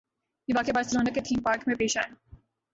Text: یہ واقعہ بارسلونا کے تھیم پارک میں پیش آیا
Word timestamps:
یہ 0.47 0.53
واقعہ 0.57 0.73
بارسلونا 0.73 1.13
کے 1.13 1.21
تھیم 1.21 1.41
پارک 1.41 1.67
میں 1.67 1.75
پیش 1.75 1.97
آیا 1.97 2.13